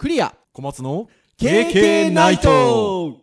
[0.00, 0.34] クリア。
[0.54, 3.18] 小松の KK ナイト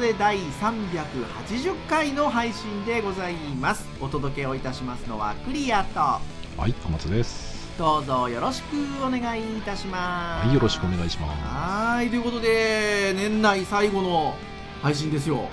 [0.00, 7.70] で第380回の配信でございますお届けをいたしますのはクリアとはい、小松です。
[7.78, 11.42] どうぞよろしくお願いいたしますはい、よろしくお願いします。
[11.44, 14.34] はいということで年内最後の
[14.80, 15.48] 配信ですよ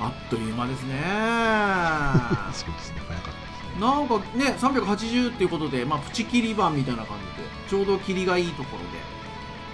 [0.00, 0.94] あっという間ですね
[2.54, 3.34] そうですね、早かっ
[3.78, 3.80] た。
[3.80, 8.86] なんかね380っていうことで、まあ、プチ切り版みたいな感じでちょうど切りがいいところで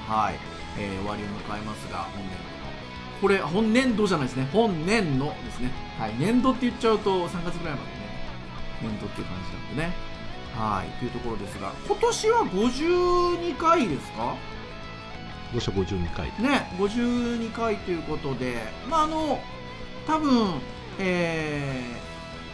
[0.08, 0.34] はい、
[0.76, 2.41] えー終わりを迎えますが本年
[3.22, 4.48] これ本年度じゃないですね。
[4.52, 5.70] 本年のですね。
[5.98, 6.14] はい。
[6.18, 7.92] 年度って言っちゃうと3月ぐらいまでね
[8.82, 9.92] 年度っていう感じなんでね。
[10.54, 10.90] はい。
[10.98, 14.34] というところですが今年は52回ですか？
[15.52, 16.26] どうした52回。
[16.40, 18.56] ね52回ということで
[18.90, 19.40] まああの
[20.06, 20.60] 多分
[20.98, 21.80] え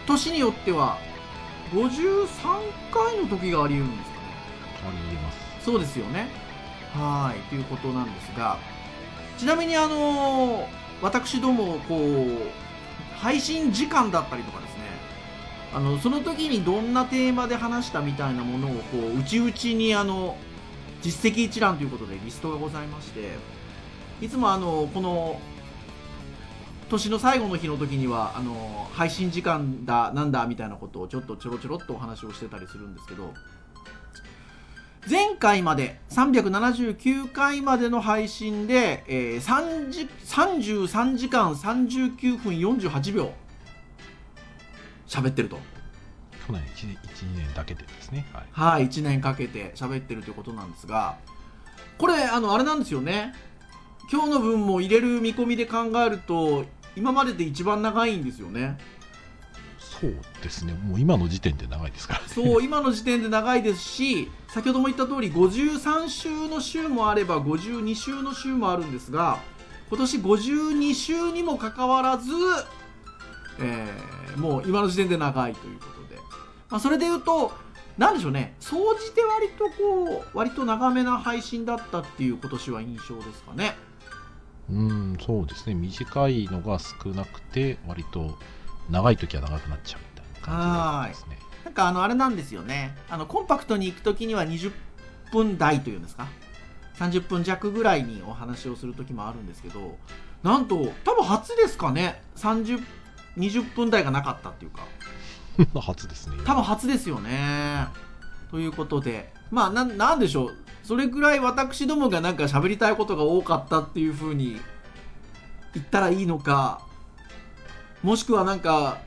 [0.04, 0.98] ー年によっては
[1.72, 2.26] 53
[2.90, 4.24] 回の時があり得るんですかね。
[4.86, 5.64] ありえます。
[5.64, 6.28] そうですよね。
[6.94, 7.40] はい。
[7.48, 8.58] ということなんですが
[9.38, 10.68] ちなみにあの
[11.00, 14.78] 私どもこう配信時間だったりとかですね。
[15.72, 20.36] あのその時にどんなテーマで話したみたいなものをこう内々にあの
[21.02, 23.32] 実績一覧ということでリストがございまして
[24.20, 25.40] いつもあのこの
[26.88, 33.34] 年の最後の日の時にはあの配信時間だなんだみたいなことをちょっとちょろちょろっとお話をしてたりするんですけど
[35.06, 43.32] 前回まで379回までの配信で、えー、30 33時間39分48秒
[45.06, 45.58] 喋ってると
[46.46, 46.98] 去年 1, 1、
[47.34, 48.26] 2年だけでですね。
[48.32, 48.44] はい。
[48.50, 51.18] はい1年かけて喋ってるということなんですが
[51.98, 53.34] これあのあれなんですよね
[54.10, 56.64] 今日の分も入れる見込みで考えると
[56.96, 58.78] 今までで一番長いんですよね
[60.00, 62.26] そうですね、もう今の時点で長いですから、ね。
[62.28, 69.40] そう今の時点で長いですし先ほども言った通り53週の週もあれば52週の週もあるんですが
[69.88, 72.30] 今年52週にもかかわらず、
[73.60, 76.20] えーもう今の時点で長いということで、
[76.70, 77.52] まあ、それで言うと
[77.96, 78.54] なんでしょうね。
[78.60, 83.74] 総じて割とこう割と長めな配信だったっていう今年は印象ですかね。
[84.70, 88.38] うん、そうですね、短いのが少なくて、割と
[88.88, 90.58] 長い時は長くなっちゃうみたいな
[91.02, 91.38] 感じですね。
[91.64, 92.96] なんかあのあれなんですよね。
[93.10, 94.72] あのコンパクトに行く時には20
[95.32, 96.26] 分台というんですか
[96.98, 99.96] ？30分弱ぐらいにお話をする時もあるんですけど
[100.42, 102.82] なんと多分初ですかね？30
[103.36, 104.82] 20分台がなかったっていうか。
[105.80, 106.36] 初ですね。
[106.44, 107.86] 多分初ですよね。
[108.50, 109.32] ということで。
[109.50, 110.56] まあなんなんでしょう？
[110.82, 114.58] それぐらい私どもがなんか喋りたいことが多かったっていう風に
[115.74, 116.80] 言ったらいいのか
[118.08, 119.02] もしくはなんか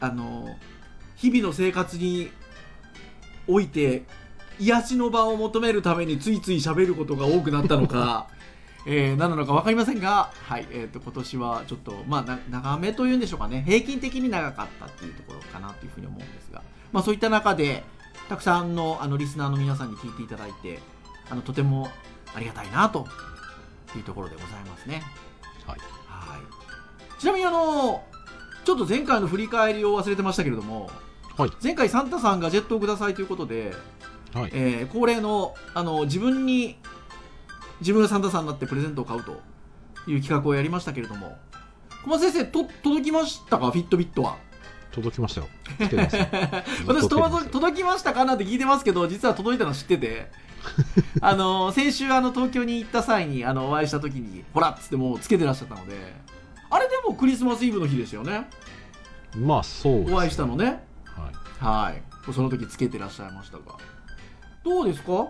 [0.00, 0.54] あの
[1.16, 2.30] 日々の生活に
[3.46, 4.02] おいて
[4.58, 8.26] 癒しの場を求めるためについつい喋ることが多くなったのか、
[8.84, 16.60] えー、何なのか分かりませんが、はいえー、と今年はちょっと、まあ、な長めというんでしょうかね平均的に長かったっていうところかなというふうに思うんですが、
[16.92, 17.82] まあ、そういった中で
[18.28, 20.80] たくさんのあのリスナーの皆さんに聞いていただいて
[21.30, 21.90] あのとても
[22.34, 23.08] ありがたいなと
[23.96, 25.02] いうところでございますね。
[25.66, 25.78] はい。
[26.08, 28.04] はい、ちなみにあの
[28.64, 30.90] ちょっと前回の振り返りを忘れてましたけれども、
[31.36, 31.50] はい。
[31.62, 33.72] 前回サンタさんガジェットをくださいということで、
[34.34, 34.50] はい。
[34.52, 36.76] えー恒例のあの自分に
[37.80, 39.40] 自分がサンタさんになってプレゼントを買うと
[40.06, 41.38] いう企画をやりましたけれども
[42.02, 43.70] 小松先生と届きましたか？
[43.70, 44.36] フィットビットは。
[44.90, 45.48] 届きましたよ。
[46.86, 50.48] 私届届きましたかなんて聞いてますけど実は届いたの知ってて。
[51.22, 55.94] あの先週あの東京に行った際にあのお会いした時にほらっつってもうつけてらっしゃったので
[56.70, 58.48] あれでもクリスマスイブの日ですよね。
[59.34, 60.14] まあ、そうですね。
[60.16, 60.84] お会いしたのね。
[61.04, 61.64] はい。
[61.64, 62.32] はい。
[62.32, 63.64] その時つけてらっしゃいましたが。
[64.64, 65.28] どうですか？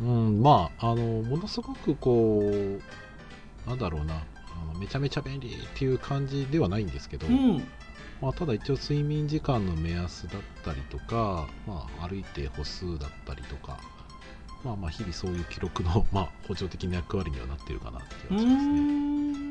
[0.00, 7.64] うん、まあ、あの、ものすごくこう、なんだろうな、あのめちゃめちゃ便利っていう感じではないんですけど、うん。
[8.20, 13.78] まあ、ただ一応睡眠時間の目安だったりとか、まあ、歩いて歩数だったりとか、
[14.64, 19.45] まあまあ日々そういう記録の、まあ、補助的な役割にはなってるかなって気がしますね。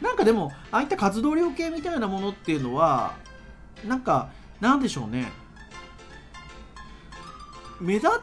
[0.00, 3.14] なんかでもああいった活動量計みたいなものっていうのは
[3.86, 4.28] なんか
[4.60, 5.30] なんでしょうね。
[7.80, 8.18] 目立た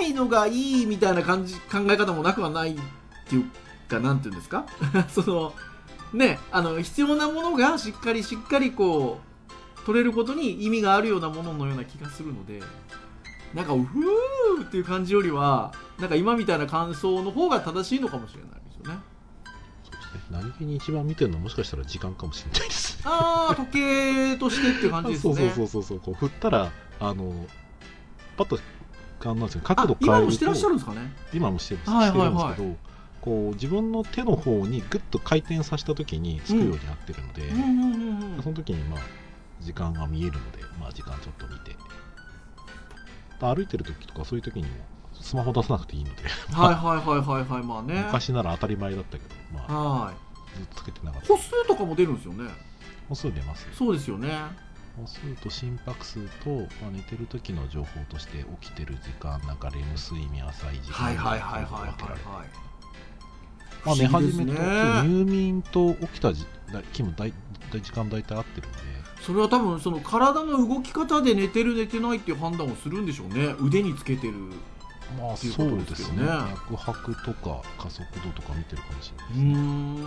[0.00, 2.78] ないのがいいみたいな感じ考え方もなくはないっ
[3.28, 3.44] ていう
[3.88, 4.66] かなんていうんですか？
[5.10, 5.52] その
[6.12, 9.20] ねあの必要なものがしっかりしっかりこ
[9.78, 12.62] う取れることに意味があるようなもののような気がするので
[13.52, 19.00] なんかうふーっていう感じよりはなんか今みたいな感想の方が正しいのかもしれないですよね。
[20.30, 23.00] 何気に一番見てるのはもしかしたら時間かもしれないです。
[23.04, 25.34] ああ時計としてっていう感じですね。
[25.34, 26.00] そうそうそうそう。
[26.00, 27.46] こう振ったらあの
[28.36, 28.58] パッと
[29.22, 31.12] あなんですよ角度あ変えると今もしてらっしゃるんですかね。
[31.32, 32.54] 今もしてる,、はいはいはい。
[32.54, 32.90] してるんですけど
[33.20, 37.42] こう自分の手の方にグッと回転させた時につくようになってるので、
[38.42, 39.00] その時にまあ
[39.60, 41.76] 時間が見えるので、まあ、時間ちょっと見て。
[43.42, 44.68] 歩いてる時とかそういう時にも
[45.20, 46.22] スマホ出さなくていいので。
[46.52, 48.02] はいはいはいはいはいまあね。
[48.06, 50.14] 昔なら当たり前だったけど、まあ、はい。
[50.56, 51.28] ずっとつけてなかった。
[51.28, 52.50] 歩数とかも出るんですよね。
[53.08, 54.30] 歩数出ますそうですよね。
[54.96, 56.50] 歩数と心拍数と、
[56.82, 62.70] まあ、寝てる時の情報として起きてる時間なんかレム睡眠浅い時間はいはいはいはい分けられてはい。
[63.84, 67.32] まあ、寝始めと、ね入眠と起きたじだ気も大
[67.72, 68.80] 大時間大体合ってるので。
[69.22, 73.54] それは多分その体の動き方で寝てる寝てないっていう判断をするんでしょうね。
[73.60, 74.34] 腕につけてる
[75.18, 76.22] まあそうですすね。
[76.22, 80.06] 脈拍とか加速度とか見てるかもしれうないーで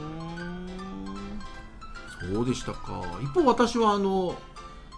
[2.22, 2.34] す、ん。
[2.36, 3.02] そうでしたか。
[3.22, 4.36] 一方私はあの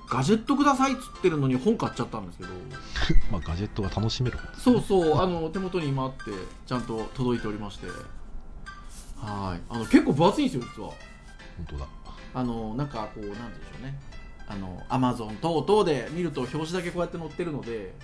[0.09, 2.49] ガジェットくださいっつってるのに本買っちゃったんですけど。
[3.31, 5.21] まあガジェットが楽しめることですそうそう。
[5.21, 6.31] あの手元に今あって
[6.65, 7.87] ちゃんと届いておりまして。
[9.17, 9.61] はい。
[9.69, 10.89] あの結構分厚いんですよ実は。
[11.57, 11.87] 本当だ。
[12.35, 13.41] あのなんかこうなんでしょ
[13.81, 13.97] うね。
[14.47, 17.95] あのアマゾン等々で見ると表紙だけこうやって載ってるので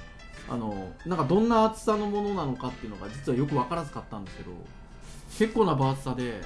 [0.49, 4.51] あのなんかどんな厚さのものなのかっていうのが実はよく分からず買ったんですけど
[5.37, 6.41] 結構な分厚さで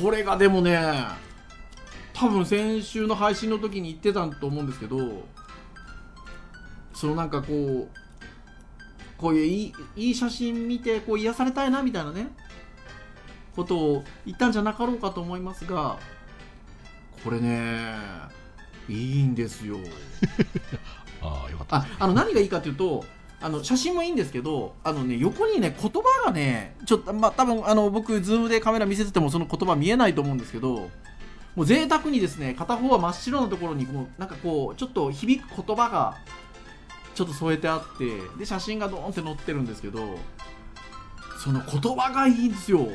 [0.00, 0.78] これがでもね
[2.12, 5.24] 多分先週の配信の時に言ってたと思うんですけど
[6.94, 8.00] そのなんかこう
[9.16, 12.28] こういういいいい写真見てこう癒されたいなみたいなね
[13.56, 15.98] ことを言ったんじゃなかろうかと思いますが
[17.24, 17.96] これね
[18.88, 19.76] いいんですよ。
[21.22, 21.76] ああよかった。
[21.76, 23.04] ああの何がいいかというと
[23.42, 30.90] あの写真もいいんですけどあのね横にね言葉がねちょっとまあ多分あの僕ズームでカメラ見せててもその言葉見えないと思うんですけど
[31.56, 36.18] もう贅沢にですね片方は真っ白なところにもうなんかこうちょっと響く言葉が
[37.14, 40.18] ちょっと添えてあってで写真がドーンって載ってるんですけど
[41.38, 42.86] その言葉がいいんですよ。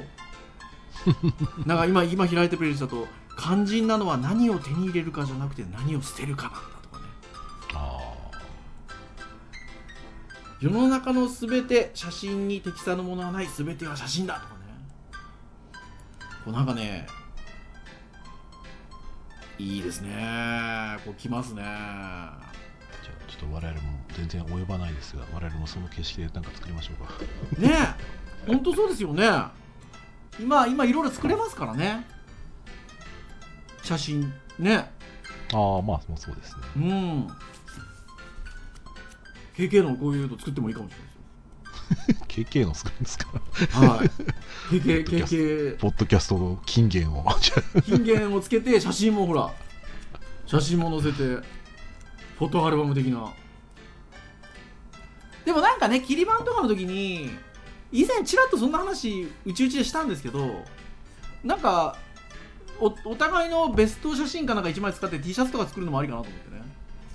[1.66, 3.08] なんか今今開いてくれる人だと
[3.38, 7.06] 肝心なのは何を手に入れるかじゃなくて何を捨てるかなんだとかね。
[7.74, 8.05] あ
[10.62, 13.48] 世の中のすべて写真に適さぬものはない。
[13.48, 14.60] すべては写真だとかね。
[16.44, 17.08] こうなんかね
[19.58, 20.98] いいですね。
[21.06, 21.62] こうきますね。
[21.66, 22.52] あ
[23.04, 27.14] じゃあちょっと我々も全然及ばないですが我々もその形式で何か作りましょうか。
[27.60, 27.96] ね
[28.48, 28.48] え。
[28.48, 29.30] 本当そうですよね。
[30.40, 32.06] 今今いろいろ作れますからね。
[33.84, 34.34] 写真。
[34.58, 34.92] ね。
[35.54, 36.62] ああまあそうですね。
[36.78, 37.28] うん
[39.58, 43.28] KK のこういうの作ってもいいかもしれない KK の作るんですか？
[43.80, 44.08] はい。
[44.82, 47.26] KK KK ポッドキャストの金言を。
[47.86, 49.52] 金言をつけて写真もほら
[50.46, 51.24] 写真も載せて
[52.38, 53.32] フォトアルバム的な。
[55.46, 57.30] でもなんかね切り板とかの時に
[57.92, 60.64] 以前ちらっとそんな話うちうちでしたんですけど
[61.44, 61.98] なんか
[62.80, 66.62] おお互いのベスト写真かなんか1枚使って T シャツとか作るのもありかなと思ってね。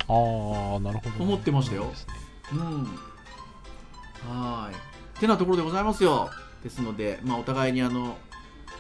[0.09, 1.25] ああなるほど。
[1.25, 1.93] 思ってましたよ。
[1.95, 2.07] そ
[2.53, 2.85] うん。
[4.29, 4.71] は
[5.17, 5.19] い。
[5.21, 6.31] てなところでございますよ。
[6.63, 8.17] ですので、まあ、お互いにあの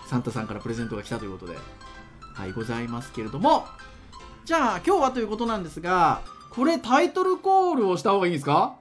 [0.06, 1.58] サンタさんからプレゼントが来たということで。
[2.34, 3.66] はいございますけれども。
[4.44, 8.74] じゃあ今日はということなんですがこれタイトルコールをした方がいいんですか？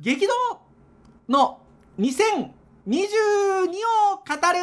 [0.00, 0.32] 激動
[1.28, 1.58] の
[1.98, 4.58] 2022を語る。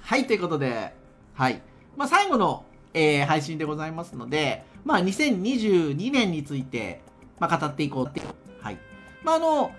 [0.00, 0.94] はいということで。
[1.34, 1.60] はい。
[1.96, 2.64] まあ、最後の、
[2.94, 7.02] えー配信でございますので、まあ、2022年について、
[7.38, 8.22] まあ、語っていこうって。
[8.60, 8.78] はい。
[9.22, 9.72] まあ、あの、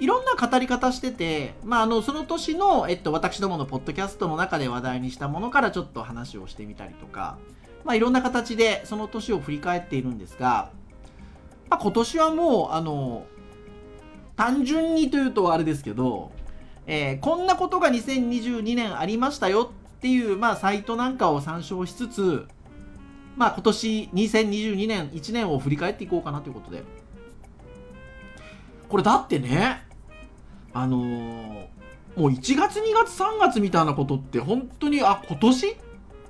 [0.00, 7.36] いろんな語り方してて、まあ、あの、その年の、えっと、私どものポッドキャストの中で話題にしたものからちょっと話をしてみたりとか、
[7.84, 10.70] まあ、いろんな形でその年を振り返っているんですが、
[11.68, 13.26] まあ、今年はもう、あの、
[14.36, 16.30] 単純にというとあれですけど、
[16.86, 22.46] えーこんなことが2022年ありましたよっていう、まあ、サイトなんかを参照しつつ、
[23.36, 26.82] まあ、今年2022年1年を振り返っていこうかなということで。
[28.88, 29.86] これだってね
[30.72, 31.78] あのー
[32.18, 35.76] もう1月2月3月みたいなことって本当にあ今年っ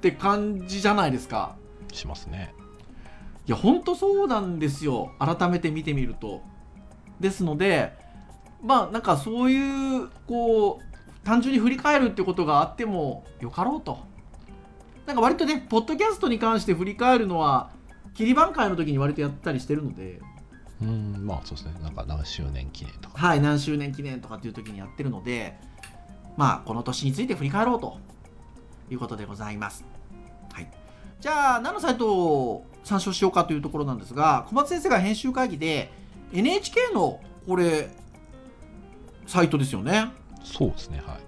[0.02, 1.56] て感じじゃないですか。
[1.94, 2.54] しますね。
[3.46, 5.12] いや本当そうなんですよ。
[5.18, 6.42] 改めて見てみると。
[7.20, 7.96] ですので
[8.62, 10.87] まあなんかそういうこう
[11.28, 13.98] 単純に振り返るってことがあってもよかろうと。
[15.04, 17.70] なんか割とねポッドキャストに関して振り返るのは
[18.14, 20.22] 切り番会の時に割とやったりしてるので。
[20.80, 21.74] うんまあそうですね。
[21.82, 23.18] なんか何周年記念とか。
[23.18, 25.58] はい何周年記念とかっていう時にやってるので
[26.38, 27.98] まあこの年について振り返ろうと
[28.90, 29.84] いうことでございます。
[30.50, 30.70] はい。
[31.20, 35.92] じゃあ何のサイトを参照しようかというところなんですが小松先生が編集会議で
[36.32, 37.90] NHK のこれ
[39.26, 40.16] サイトですよね
[40.52, 41.18] そうですねはい。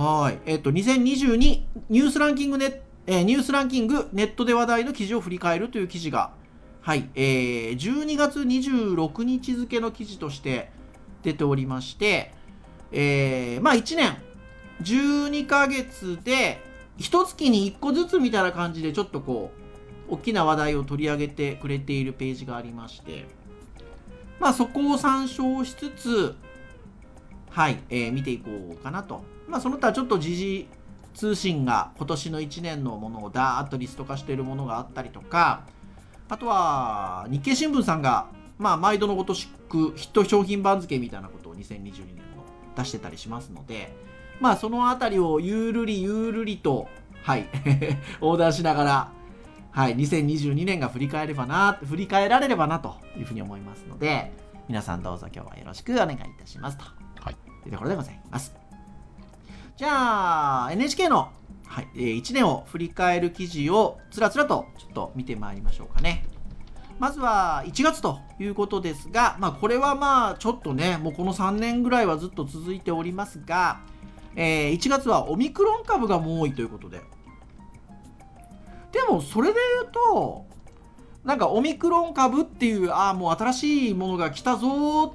[0.00, 0.38] はい。
[0.46, 6.32] えっ、と2022ニュースランキングネえーニュースランキングネットで話題の記事を振り返るという記事が
[6.80, 10.70] はい、えー12月26日付の記事として
[11.22, 12.32] 出ておりまして、
[12.92, 14.16] えーまあ1年
[14.82, 16.62] 12ヶ月で
[16.96, 19.52] 一月に1個ずつみたいな感じでちょっとこ
[20.08, 23.26] う大きな話題を取り上げてくれているページがありまして
[24.38, 26.34] まあそこを参照しつつ
[27.50, 30.68] はい、えー見ていこうかなとまあその他ちょっと時事
[31.14, 35.64] 通信が今年の1年のものをダーッとリスト化しているものがあったりとか
[36.28, 38.28] あとは日経新聞さんが、
[38.58, 42.44] まあ、毎度のごとしくヒット商品番付みたいなことを2022年の
[42.76, 43.92] 出してたりしますので、
[44.40, 46.88] まあ、そのあたりをゆるりゆるりと、
[47.24, 47.48] はい、
[48.22, 49.12] 横断しながら、
[49.72, 54.32] はい、2022年が振り返ればな、振り返られればなというふうに思いますので、
[54.68, 57.09] 皆さんどうぞ今日はよろしくお願いいたしますと。
[57.62, 58.54] というところでございます。
[59.76, 61.30] じゃあ、NHK の、
[61.66, 66.26] はいえー1年を振り返る記事をつらつらとちょっと見てまいりましょうかね。
[66.98, 73.80] まずは1月ということですが、まあ、これはまあちょっとね、もうこの3年ぐらいはずっと続いておりますが、
[74.36, 77.00] えー1月はオミクロン株がもう多いということで。
[78.92, 80.44] でもそれで言うと、
[81.24, 85.12] なんかオミクロン株っていう、ああ、もう新しいものが来たぞっ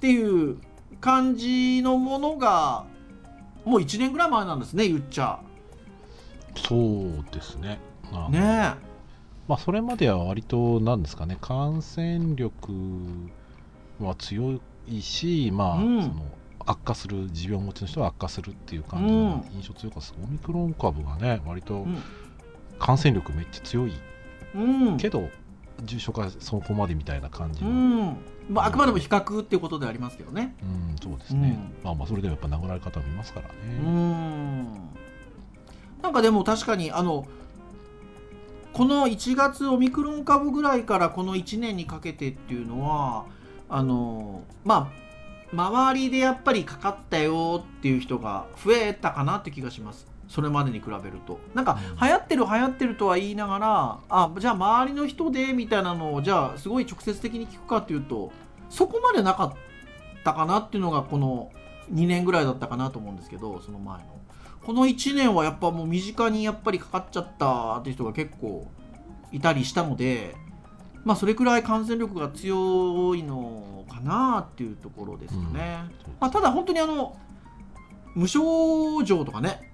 [0.00, 0.58] ていう
[1.02, 2.86] 感じのものが、
[3.64, 5.40] もう1年ぐらい前なんですね、言っちゃ。
[6.56, 7.78] そうですね。
[8.30, 8.74] ね
[9.48, 12.72] まあそれまでは割と何ですかね感染力
[13.98, 16.02] は強いしまあ、うん。
[16.02, 16.24] その
[16.64, 21.98] 悪化する持病持ちの人は悪化するっていう感じの印象強かったです、オミクロン株がね割とうん。
[22.78, 23.92] 感染力めっちゃ強い
[24.54, 24.58] う
[24.92, 24.96] ん。
[24.98, 25.28] けど
[25.84, 28.00] 重症化そこまでみたいな感じうの、うん。
[28.08, 28.16] ん。
[28.48, 30.54] まあ、あくまでも比較っていうことでありますけどね。
[31.02, 31.84] そうですね、うん。
[31.84, 34.64] まあまあそれでもやっぱ殴られ方もいますからね、うーん。
[36.02, 37.26] なんかでも確かにあの
[38.72, 43.26] この1月オミクロン株ぐらいからこの1年にかけてっていうのは
[43.68, 45.02] あのまあ
[45.52, 51.38] 周りでやっぱりかかったよっていう人が増えたかなって気がしますそれまでに比べると。
[51.54, 51.96] なんかうん。
[51.96, 58.32] 流行ってる流行ってるとは言いながらあじゃあ周りの人でみたいなのをじゃあすごい直接的に聞くかっていうと
[58.70, 59.52] そこまでなかっ
[60.24, 61.52] たかなっていうのがこの
[61.92, 64.04] 2年ぐらいだったかなと思うんですけどその前の。
[64.64, 68.68] この1年はやっぱもう身近にやっぱりかかっちゃったっていう人が結構
[69.32, 70.34] いたりしたので
[71.04, 77.18] まあそれくらい感染力が強いのかなっていうところですよね、そうですまあ、ただ本当にあの
[78.14, 79.71] 無症状とかね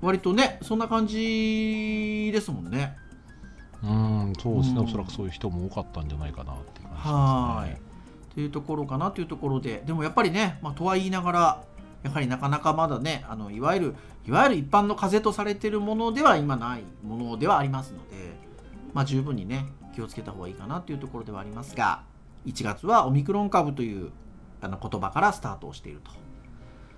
[0.00, 2.96] 割とねそんな感じですもんね。
[3.82, 4.84] うんそうですね、うん。
[4.86, 7.12] おそらくそういう人も多かったんじゃないかなっていう感じですね。
[7.12, 8.34] はい。
[8.34, 9.82] というところかなというところで。
[9.86, 11.64] でもやっぱりね、まあ、とは言いながら
[12.02, 13.94] やはりなかなかまだねあのいわゆる
[14.26, 18.16] いわゆる一般の風邪とされているものでは今ないものではありますので、
[18.92, 22.02] まあ、十分にね気をつけた方がいいかなというところではありますが
[22.46, 24.10] 1月はオミクロン株という
[24.60, 26.10] あの言葉からスタートをしていると。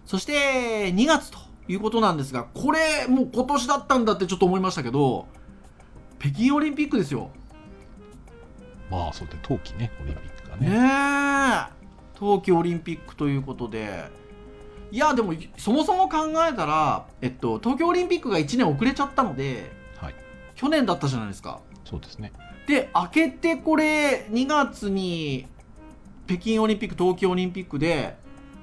[0.07, 1.38] そして2月と
[1.70, 5.28] いうことなんですがこれもう今年だったんだってちょっと思いましたけど
[6.18, 7.30] 北京オリンピックですよ。
[8.90, 10.68] まあそうで冬季ねオリンピックがね。
[10.68, 11.80] ねえ。
[12.14, 14.10] 冬季オリンピックということで。
[14.90, 20.14] いやでもそもそも考えたら、えっと、東京オリンピックが1年遅れちゃったのではい。
[20.56, 21.60] 去年だったじゃないですか。
[21.84, 22.32] そうですね。
[22.66, 25.46] で明けてこれ2月に
[26.26, 28.16] 北京オリンピック冬季オリンピックで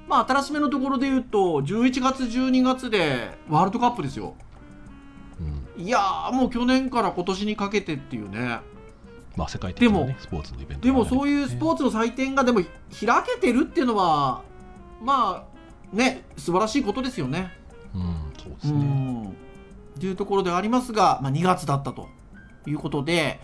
[0.08, 4.34] まあ新しめのところで言うと11月12月でワールドカップですよ。
[5.76, 5.82] うん。
[5.84, 8.60] いやーもう去年から今年にかけてっていうね。
[9.36, 14.42] まあ世界的な、でもね、スポーツのイベントでもそういうスポーーツの祭典がでも開けてるっていうのは
[15.00, 15.46] ま
[15.92, 17.52] あね素晴らしいことですよね。
[17.94, 19.36] ツ、うん、そうですうねん
[20.00, 22.08] というところでありますが、まあ、2月だったと
[22.66, 23.40] いうことで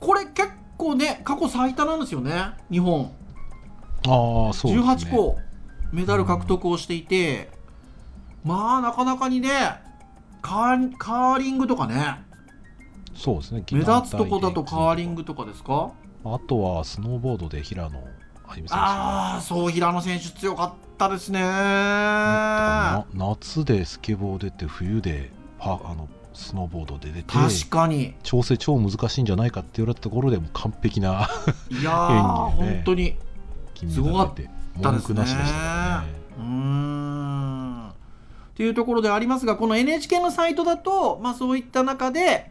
[0.00, 3.12] これ結構ね過去最多なんですよね日本。
[4.06, 4.82] ああそうですね。
[4.82, 5.38] 18個
[5.92, 7.50] メダル獲得をしていて、
[8.44, 9.50] まあなかなかにね
[10.42, 12.22] カーカーリングとかね。
[13.14, 15.90] そうですね目立つとこだとカーリングとかですか？
[16.24, 18.72] あとはスノーボードで平野歩選手。
[18.72, 21.40] ああそう平野選手強かったですね。
[21.40, 28.14] な夏でスケボー出て冬でパあのスノーボードで出て確かに。
[28.22, 31.28] 調整超難しいんじゃないかって言われたところでもう完璧な
[31.70, 33.16] いやー、演技でね本当に。
[33.74, 34.48] 金メダル出て。
[34.48, 36.14] た文句なしでしたからね。
[36.38, 37.88] うーん。
[37.88, 37.92] っ
[38.54, 42.50] ていうところでありますがこの NHK のサイトだと、まあ、そういった中で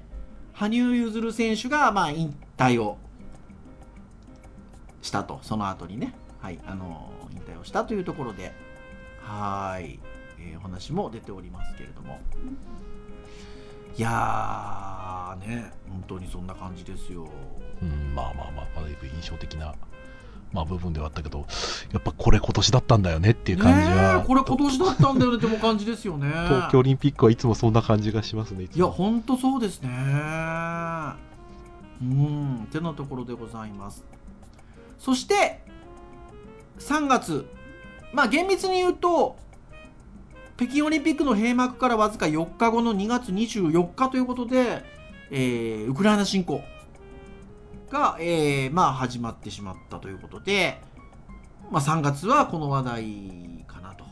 [0.53, 2.97] 羽生結弦選手がまあ引退を
[5.01, 5.39] したと。
[5.43, 8.53] その後にね、はい、あの引退をしたというところで。
[9.29, 9.99] はい、
[10.39, 12.19] えーお話も出ておりますけれども。
[13.95, 17.27] いやーね本当にそんな感じですよ。
[17.81, 19.75] うん、まあまあまあだいぶ印象的な、
[20.51, 21.45] まあ、部分ではあったけど
[21.91, 26.27] やっぱこれ今年だったんだよねっていう感じは、ねえこれ今年だったんだよね っても感じですよね。
[26.27, 29.89] 東京オリンピックはいつもそんな感じがしますねいやも本当そうですね。
[32.01, 34.03] うんてなところでございます。
[34.97, 35.61] そして
[36.79, 37.47] 3月。
[38.11, 39.37] まあ厳密に言うと
[40.57, 44.83] 北京オリンピックの閉幕からわずか4日後の2月24日ということで、
[45.29, 46.61] えーウクライナ侵攻
[47.89, 50.81] が、えーまあ、始まってしまったということで、
[51.71, 54.05] まあ、3月はこの話題かなと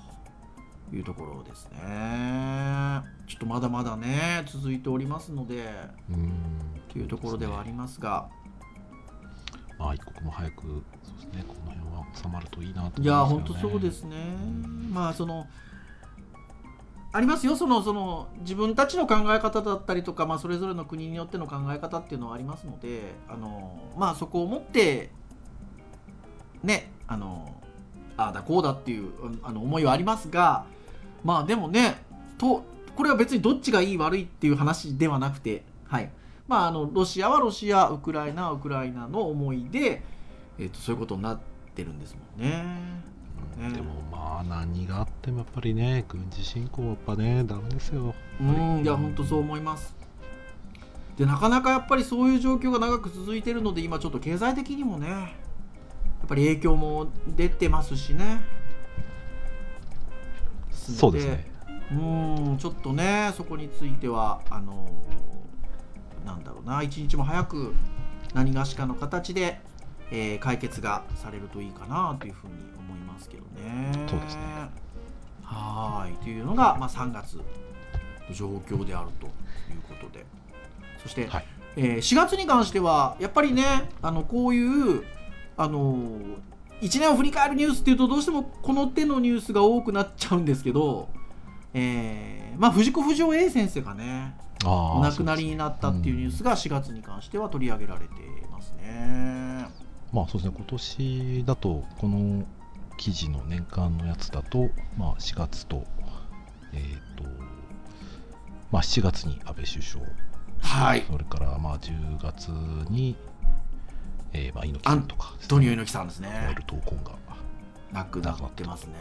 [0.96, 3.04] いうところですね。
[3.28, 5.70] ちょっとまだまだね続いておりますので
[6.10, 6.50] うん
[6.90, 8.30] というところではありますが
[9.78, 10.62] まあ一刻も早く
[11.04, 14.16] そうですねこの辺は収まるといいなといや思いますよね本当そうですね。
[14.92, 15.46] まあその
[17.14, 25.10] ありますよそのその自分たちの考え方だったりとか、まあ、それぞれの国によっての考え方っていうのはありますのであの、まあ、そこを持って
[26.64, 27.56] ねあの
[28.18, 29.12] ああだこうだっていう
[29.44, 30.66] あの思いはありますが
[31.24, 32.04] まあでもね
[32.38, 32.64] と
[32.96, 36.12] これは別にどっちがいい悪いっていう話ではなくてはい
[36.48, 40.02] まああのロシアはロシアウクライナはウクライナの思いで、
[40.58, 41.40] えっとそういうことになっ
[41.76, 42.64] てるんですもんね。
[43.58, 49.96] ねうんでもまあ何があってもやっぱりね軍事侵攻はやっぱねダメですようん、いや、本当そう思います。
[51.18, 55.16] で、なかなかやっぱりそういう状況が長く続いているので、今ちょっと経済的にもね、や
[56.26, 58.42] っぱり影響も出てますしね。
[60.72, 61.52] そうですね。
[61.92, 61.96] う
[62.54, 64.88] ん、ちょっとね、そこについては、あの
[66.26, 67.74] なんだろうな、一日も早く
[68.36, 69.62] 何がしかの形で、
[70.12, 72.54] えー解決がされるといいかなというふうに
[73.18, 73.92] ますけどね。
[74.08, 74.42] そうですね。
[75.44, 76.18] はーい。
[76.18, 77.44] というのが、まあ、3月の
[78.32, 79.32] 状況であるという
[79.88, 80.26] ことで。
[81.02, 81.46] そして、はい。
[81.76, 83.64] えー4月に関してはやっぱりね
[84.02, 85.04] あのこういう
[85.56, 85.96] あの
[86.82, 91.08] 1年を振り返るニュースっていうとどうしてもこの手のニュースが多くなっちゃうんですけど、
[91.76, 98.14] えーまあ、藤子不二雄 A 先生がねお亡くなりになったっていうニュースが4月に関しては取り上げられて
[98.52, 99.68] ますね。
[100.12, 100.54] まあそうですね。
[100.56, 102.44] 今年だとこの
[102.98, 105.86] 記事の年間のやつだと、まあ、4月と,、
[106.74, 107.24] えーと
[108.72, 110.06] まあ、7月に安倍首相。
[110.60, 111.06] はい。
[111.10, 112.50] それからまあ10月
[112.92, 113.16] に、
[114.34, 116.48] えーまあ、猪木さんとかね、ドニオ猪木さんですね。
[116.50, 117.12] ゆる闘魂が、
[117.94, 118.94] 亡くなってますね。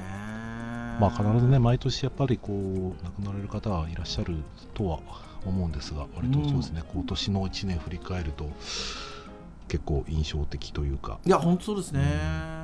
[1.01, 4.37] まあ、必ずね毎年やっぱりこう亡くなられる方はいらっしゃる
[4.73, 5.01] とは
[5.45, 8.51] 思うんですが割とそうですね、今年の1年振り返ると
[9.69, 11.19] 結構印象的というか。
[11.25, 12.56] いや、本当そうですね。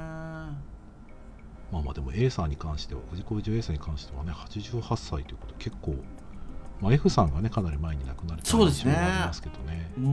[1.72, 5.96] まあまあでも A さんに関しては藤子不二雄 A さんに関してはね88歳ということで結構、
[6.80, 8.94] まあ、F さんがねかなり前に亡くなれたそうですね。
[8.94, 9.90] ありますけどね。
[9.96, 10.08] うーん。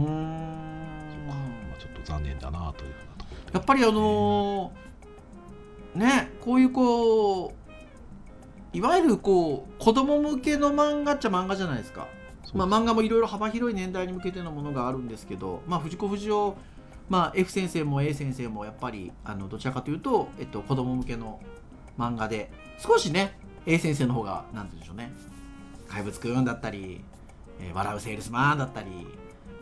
[1.27, 4.89] まあ、ちょっと残念だなというふうなところでやっぱりあのー
[5.95, 7.51] ね、こういうこう、
[8.73, 12.07] いわゆるこう、子供向けの漫画っちゃ漫画じゃないですか。
[12.53, 16.53] まあ、漫画もいろいろ幅広い年代に向けてのものがあるんですけど、まあ、藤子不二雄、
[17.09, 21.41] まあ、F 先生も A 先生もやっぱりあのどちらかというと、えっと、子供向けの
[21.97, 25.11] 漫画で少しね A 先生の方がなんて言うんでしょうね。
[25.87, 27.01] 怪物くんだったり、
[27.59, 28.89] えー笑うセールスマンだったり、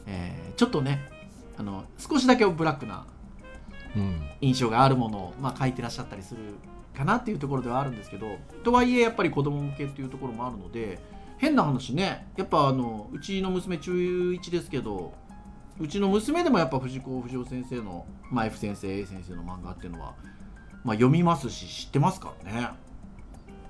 [0.05, 1.09] えーちょっとね
[1.57, 3.05] あの少しだけブラックな
[3.95, 4.29] うん。
[4.41, 6.39] 印象があるものを、まあ、書いてらっしゃったりする
[6.95, 10.99] かなっていうところではあるんですけどとはいえやっぱり子供向けっていうところもあるので
[11.37, 13.91] 変な話ねやっぱあのうちの娘中
[14.31, 15.13] 1ですけど
[15.79, 20.15] うちの娘でもやっぱ藤子不二雄先生の、まあ、F 先生 A 先生の漫画っていうのは、
[20.83, 22.69] まあ、読みますし知ってますからね。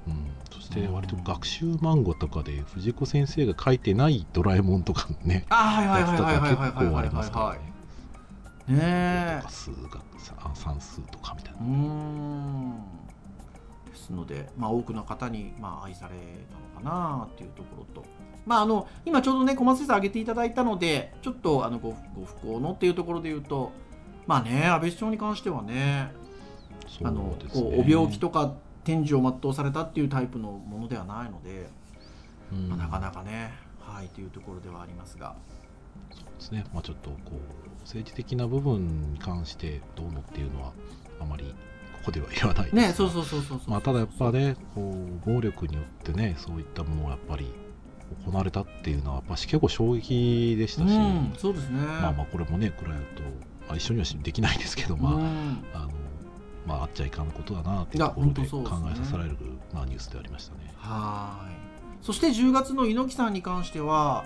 [0.08, 7.74] うん、そして割と学習漫画とかで藤子先生が書いてないドラえもんとかねあはいはいやつとはいはいか結構ありますからはね
[8.70, 11.60] いねとか数学さ算数とかみたいな。
[11.60, 12.98] えうーん。
[13.90, 16.16] ですので、まあ、多くの方に、まあ、愛され
[16.50, 18.08] たのかなっていうところと、
[18.48, 23.74] まあ、あの今ちょうどね小松先生挙げていただいたのでちょっとあのごご不幸のっていうところで言うと
[24.26, 26.12] まあね安倍首相に関してはね
[27.04, 28.54] あのこうお病気とか
[28.86, 31.70] 天寿を全うされたっていうタイプのものではないので、
[32.54, 32.70] うん。
[32.70, 35.36] まあなかなかねはいというところではありますが。
[36.12, 40.72] そうですね、まあ、ちょっとこう政治的な部分に関してどうのっていうのは
[41.20, 41.54] あまり
[41.94, 42.82] ここでは言わないですが。
[42.84, 43.70] ねそうそうそうそうそう。
[43.70, 44.94] まあ、ただやっぱねこ
[45.26, 47.52] う暴力によってねそういったものがやっぱり
[48.26, 51.80] 行われたっていうのはやっぱし結構衝撃でしたし、うんそうですね。
[51.80, 53.24] まあまあこれもねクライアント、
[53.68, 55.66] まあ、一緒にはできないですけど、まあうん。
[55.74, 55.90] あの
[56.66, 59.38] まあ、あっちゃいかんことだなっていうところで考えさせられる、
[59.74, 60.74] まあ、ニュースでありましたね。
[60.76, 62.06] はい。
[62.06, 64.26] そして10月の猪木さんに関しては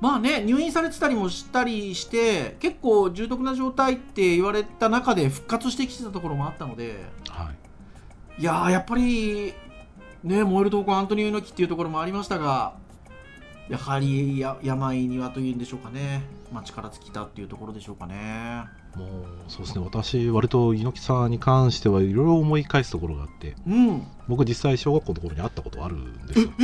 [0.00, 6.96] まあね入院されてたりもしたりして結構重篤な状態って言われた中で復活してきてたところもあったので
[7.28, 7.50] は
[8.38, 8.42] い。
[8.42, 9.54] いやーやっぱり
[10.22, 12.74] ね燃える闘魂アントニオ猪木っていうところもありましたが
[13.68, 18.64] やはりや病にはというんでしょうかね、まあ、力尽きたっていうところでしょうかね。
[18.94, 19.08] もう
[19.48, 19.84] そうですね。
[19.84, 24.06] 私割と猪木さんに関してはいろいろ思い返すところがあってうん。
[24.28, 26.50] 僕実際小学校の頃に会ったことあるんですよ。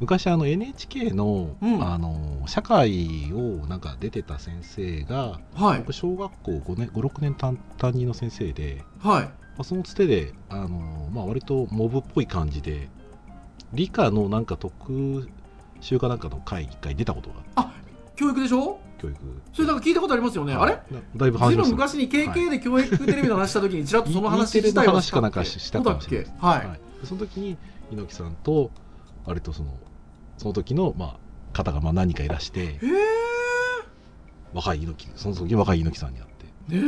[0.00, 1.86] 昔あの NHK の,、うん。
[1.86, 5.78] あの社会をなんか出てた先生がはい。
[5.80, 9.22] 僕小学校5年56年担担任の先生で、はい。
[9.24, 12.88] まあ、そのつてであの、まあ、割とモブっぽい感じで
[13.72, 15.28] 理科のなんか特
[15.80, 17.72] 集かなんかの会一回出たことがあって。
[18.16, 18.78] 教育でしょ？
[18.98, 19.18] 教育。
[19.52, 20.72] それなんか聞いたことありますよね、あれ？
[20.72, 20.82] だ
[21.16, 26.32] だいぶ話昔に KK で教育テレビの話した時にちらっとその話 E 自体はの話かなんかししたかもしれない。
[26.38, 27.56] はい、はい、でその時に
[27.90, 28.70] 猪木さんと
[29.24, 29.76] 割とその
[30.38, 31.16] その時の、まあ、
[31.52, 32.60] 方がまあ何人かいらして。
[32.60, 32.78] へえ
[34.54, 36.28] 若い猪木その時若い猪木さんに会っ
[36.68, 36.76] て。
[36.76, 36.82] ね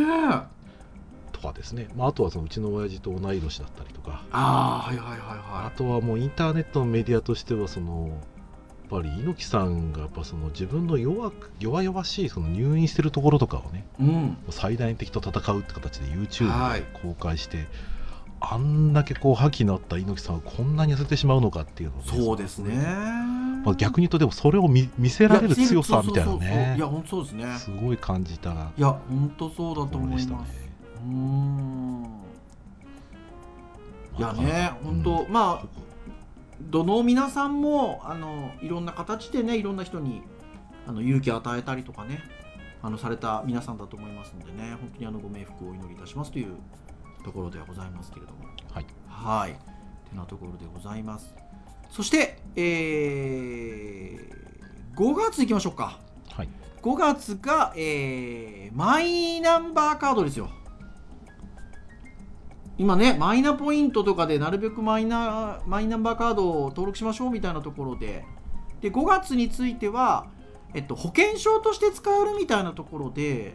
[1.44, 4.22] かですね、まあ、あとはそのうちの親父と同い年だったりとか。
[4.33, 14.37] ああはいはいはいあはとはもうインターネットのメディアとしてはそのやっぱり猪木さんがやっぱその自分の弱く弱々しいその入院してるところとかをねいうん。
[14.50, 16.80] 最大の敵と戦うって形で YouTube はい。
[16.80, 17.66] で公開して、
[18.40, 22.74] あんだけこう覇気のあった猪木さんがこんなに痩せてしまうのかっていうのそうですね、
[23.64, 26.74] まあ、逆に言うとでもそれを見見せられる強さみたいなね。
[26.76, 27.59] いや本当そうですね。
[27.59, 30.63] すごい感じたいや本当そうだと思いましたね。
[31.04, 32.04] うーん。
[34.16, 35.66] いやねまあ本当、まあ
[36.60, 40.22] どの皆さんもあのいろんな形でねいろんな人に
[40.86, 42.22] あの勇気を与えたりとかね
[42.82, 46.56] あのされた皆さんだと思いますのでね本当にあのご冥福をお祈りいたしますという
[47.24, 48.44] ところではございますけれども。
[48.72, 48.86] はい。
[49.08, 49.52] はい。
[50.10, 51.34] てなところでございます。
[51.90, 55.98] そして、えー、5月いきましょうか。
[56.30, 56.48] はい。
[56.82, 60.50] 5月が、えーマイナンバーカードですよ
[62.76, 68.24] 今ねマイナポイントとかでなるべくマイナマイナンバーカードを登録しましょうみたいなところで
[68.80, 70.26] で5月については、
[70.74, 73.54] えっと、保険証として使えるみたいなところで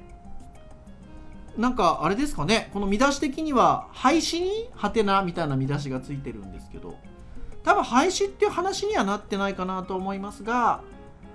[1.58, 6.96] なんかあれですかねこの見出し的には廃止にハテナみたいな見出しがついてるんですけど
[7.64, 10.82] 多分廃止っていう話にはなってないかなと思いますが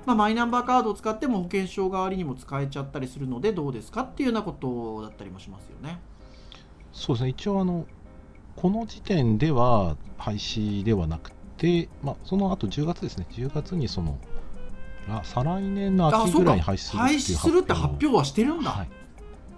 [0.06, 5.98] まあ、マイナンバーカードを使っても保険証代わりにも使えちゃったりするのでどうですかっていうようなことだったりもしますよね。
[6.94, 7.86] そうですね一応あの
[8.56, 14.18] この時点では廃止ではなくて、まあ、その後10月ですね10月にその
[15.08, 18.70] ら再来年の秋ぐらいに廃止するっていう廃止するって発表はしてるんだ。
[18.70, 18.88] はい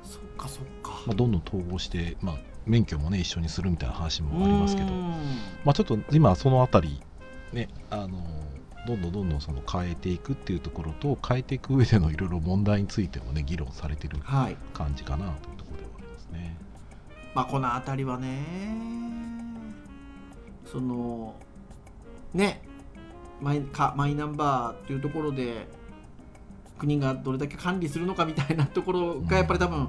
[0.02, 1.02] そっかそっか。
[1.06, 5.16] まあ、どんどん統合して、まあ、免許もね一緒にするみたいな話もありますけどま
[5.66, 7.00] あ、ちょっと今そのあたり
[7.52, 8.08] ねあの
[8.86, 14.56] どんどんどんどんその変えていくっていうところと変えていく上でのいろいろ問題についてもね議論されてるはい。
[14.72, 16.56] 感じかなというところではありますね。
[17.36, 18.46] まあこの辺りはね。
[20.64, 21.34] その
[22.32, 22.62] ね。
[23.42, 25.68] マイかマイナンバーっていうところで
[26.78, 29.88] 国がどれだけ管理するのかみたいなところがやっぱり多分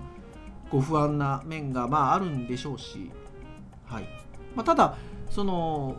[0.69, 3.09] こう不安な面がまああるんでしょうし、
[3.85, 4.03] はい。
[4.53, 4.97] まあ、ただ
[5.29, 5.95] その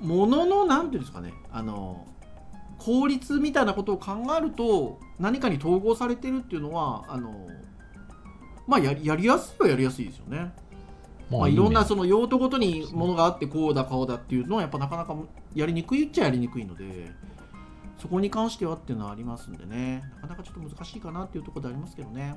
[0.00, 1.34] もののなんていうんですかね。
[1.52, 2.06] あの
[2.78, 7.46] 効率みたいなことを考えると何かに統合されてるっていうのはあの
[8.70, 10.52] まあやりやりやすいはやりやすいですよね。
[11.28, 15.14] まあ、いろんなその用途ごとにものがあってこうだこうだっていうのはやっぱなかなか
[15.54, 17.12] やりにくいっちゃやりにくいので
[17.98, 20.02] そこに関してはっていうのはありますんでね。
[20.16, 22.34] なかなかちょっと難しいかなっていうところでありますけどね、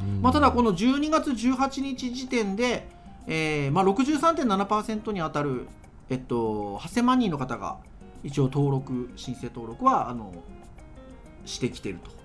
[0.00, 0.22] うん。
[0.22, 2.88] まあ、ただこの12月18日時点で、
[3.26, 5.68] えーまあ、63.7%に当たる、
[6.08, 7.78] えっと、8000万人の方が
[8.24, 10.32] 一応登録申請登録はあの
[11.44, 12.19] してきてると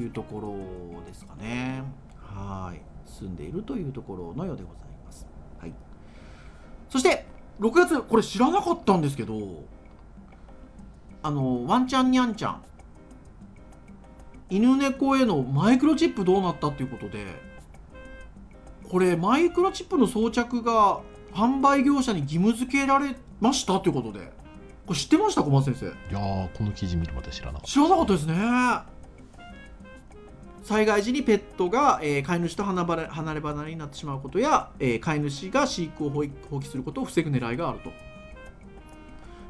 [0.00, 1.82] いうところですかね。
[2.16, 2.80] はい。
[3.06, 5.26] 住んでいるというところのようでございます、
[5.58, 5.72] はい、
[6.90, 7.24] そして
[7.58, 9.64] 6月これ知らなかったんですけど
[11.22, 12.62] あのワンちゃんにゃんちゃん。
[14.50, 17.24] 犬猫へのマイクロチップどうなったっていうことで
[18.88, 21.00] これマイクロチップの装着が
[21.32, 24.32] 販売業者に義務付けられましたということで
[24.86, 25.42] これ知ってました？
[25.42, 25.86] 小松先生。
[25.86, 28.34] いやーこの記事見るまで知らなかっ知らなかったですね
[30.68, 37.90] 災害時にペットが、えー飼い主と離れ離れ離れになってしまうことや、えー飼い主が飼育を放棄放棄することを防ぐ狙いがあると。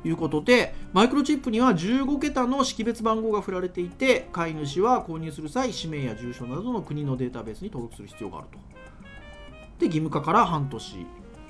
[0.05, 8.59] いうことでマイクロチップには15桁の識別番号が振られていて飼い主は購入する際氏名や住所などの国のデータベースに登録する必要があると。
[9.81, 11.07] で義務化から半年。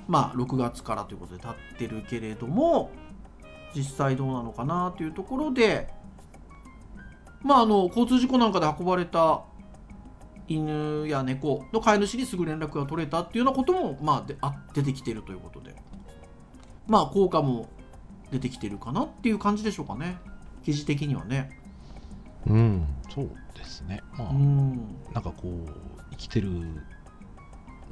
[0.07, 2.89] まあ6月からということで経ってるけれども
[3.75, 5.93] 実際どうなのかなというところで
[7.43, 9.43] まああの交通事故なんかで運ばれた
[10.49, 15.75] 犬や猫の飼い主にすぐ連絡が取れたっていうようなことも、まあ、であ出てきているということで。
[16.89, 17.69] まあ効果も
[18.31, 20.17] 出てきてるかなっていう感じでしょうかね。
[20.65, 21.51] 記事的にはね。
[22.45, 24.01] たうんそうですね。
[24.17, 24.77] まあ、うん。
[25.13, 25.69] なんかこう
[26.11, 26.49] 生きてる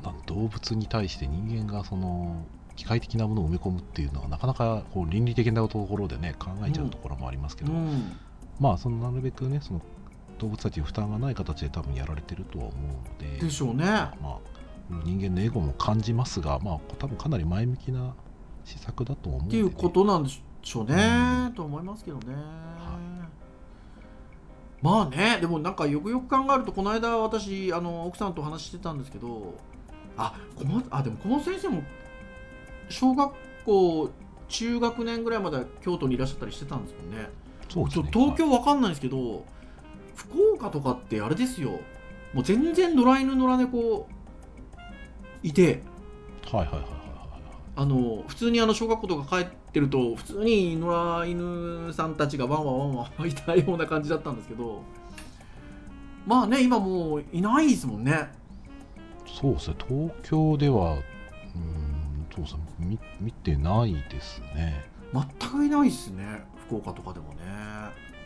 [0.03, 2.43] なん動物に対して人間がその
[2.75, 8.17] 機械的なものを埋め込むっていうのはなかなかこう倫理的なところでね考えちゃうところもありますけど、うん。
[8.59, 9.81] まあそのなるべくねその
[10.37, 13.39] 動物たちに負担がない形で多分やられてるとは思うので。
[13.39, 13.85] でしょうね。
[13.85, 14.37] まあ
[15.03, 18.13] 人間のエゴも感じますがまあ多分かなり前向きな
[18.63, 20.95] 施策だと思うっていうことなんでしょうね、
[21.47, 21.53] うん。
[21.53, 22.35] と思いますけどね、
[24.81, 29.55] まあねでもなんかよくよく考えるとこの間私あの奥さんとお話ししてたんですけど
[30.17, 31.83] あこのあでもこの先生も
[32.89, 33.33] 小学
[33.65, 34.09] 校
[34.47, 37.29] 中学年ぐらいまでは京都にいらっしゃったりしてたんですもんね。
[37.67, 38.09] そうね。
[38.13, 39.43] 東京わかんないんですけど
[40.17, 41.79] 福岡とかってあれですよ。
[42.33, 44.07] もう全然野良犬野良猫
[45.43, 45.83] いて。
[46.51, 46.87] はいはいはいはいはい。
[47.75, 50.87] あの普通にあの小学校とか帰ってると普通に野
[51.19, 54.81] 良犬さんたちがワンワンワンワンいたような感じだったんですけど
[56.25, 58.29] まあね今もういないですもんね
[59.27, 60.95] そうですね東京ではう
[61.59, 67.35] んそうですね見見てないですね全くいないですね福岡とかでもね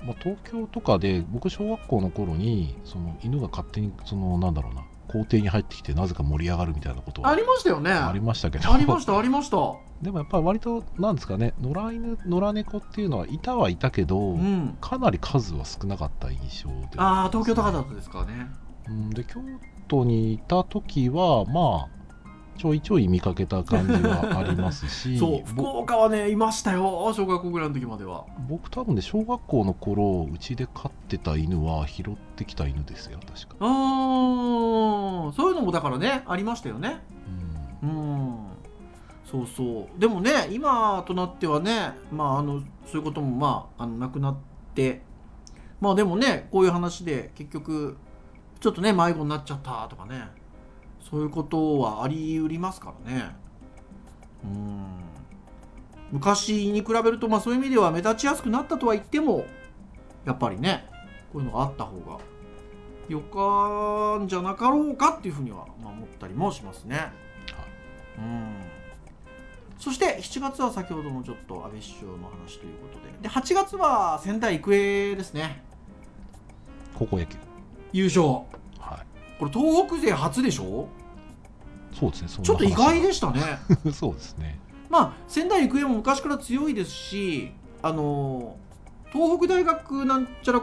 [0.06, 7.92] まあ、東京とかで僕小学校の頃にその犬が勝手にそのなんだろうな校庭に入ってきてなぜか盛り上がるみたいなことはありましたよね。
[7.92, 8.74] ありましたけど。
[8.74, 9.58] ありましたありました。
[10.02, 14.78] でもやっぱり割となんですかね野良犬野良猫っていうのはいたはいたけど、うん。
[14.82, 18.50] かなり数は少なかった印象で、ああ東京とかだとですかね
[18.88, 19.42] うんで京
[19.88, 22.01] 都にいた時はまあ
[22.62, 25.18] ちょいちょい見かけた感じはありますし。
[25.20, 28.26] そう福ぼ岡はねいましたよ小学校ぐらいの時までは。
[28.48, 37.02] 僕多分ね小学校の頃うちで飼ってた犬は拾ってきた犬ですよ確か、あーそういうのもだからねありましたよね。
[37.82, 37.90] うん。
[37.90, 38.38] うん。
[39.26, 40.00] そうそう。
[40.00, 44.36] でもね今となってはねまああのそういうこともまああのなくなっ
[44.76, 45.02] て。
[45.80, 47.98] まあでもねこういう話で結局
[48.60, 50.28] ちょっとね迷子になっちゃったとかね
[51.12, 53.36] そういうことはあり得りますからね。
[54.44, 54.86] うん。
[56.12, 59.46] 昔に比べるとまあそういう意味では目立ちやすくなったとは言っても
[60.26, 60.86] やっぱりね
[61.32, 62.20] こういうのがあった方が
[63.08, 67.12] よかんじゃなかろうかっていうふうにはまあ思ったりもしますね。
[68.18, 68.56] うん。
[69.78, 73.12] そして7月は先ほどのちょっと安倍首相の話ということで。
[73.22, 75.64] で8月は仙台育英ですね。
[76.98, 77.38] 高校野球。
[77.94, 78.22] 優勝。
[78.28, 78.42] は
[79.02, 79.06] い。
[79.40, 80.88] これ東北勢初でしょ？
[81.94, 83.42] そうですねちょっと意外ででしたね。
[83.92, 84.60] そうですね。
[84.90, 87.52] まあ仙台育英も昔から強いですし
[87.82, 88.56] あの
[89.12, 90.62] 東北大学なんちゃら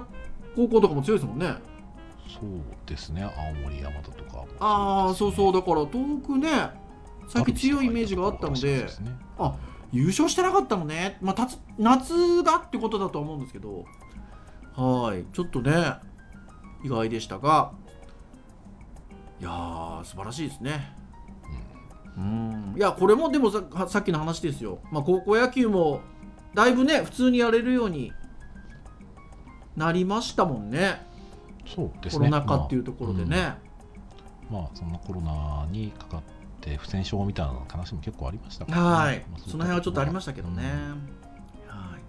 [0.56, 1.54] 高校とかも強いですもんね。
[2.28, 2.44] そう
[2.86, 3.22] ですね。
[3.22, 5.52] 青森山田とかもああそうそう。
[5.52, 6.70] だだから東北ね
[7.28, 8.84] 最近強いイメージがあったので。
[8.84, 8.86] ね。
[9.38, 9.54] あ
[9.90, 13.86] 優勝してなかったのね、まあ、たつ夏がってことだとは思うんですけど。
[14.76, 15.24] はい。
[15.32, 15.94] ちょっとね
[16.84, 17.72] 意外でしたが。
[19.40, 20.97] いやー素晴らしいですね
[22.18, 22.74] うん。
[22.76, 26.00] いやこれもでもささっきの話ですよ、まあ、高校野球も
[26.54, 28.12] だいぶね普通にやれるように
[29.76, 31.06] なりましたもんね。
[31.64, 32.18] そうですね。
[32.18, 33.54] コロナ禍っていうところでね、
[34.50, 36.22] まあ、そんなコロナにかかっ
[36.60, 39.24] て不戦勝みたいな話も結構ありましたから、はい。
[39.30, 40.90] まあその辺はちょっとありましたけどね、うん。
[41.68, 42.00] はい。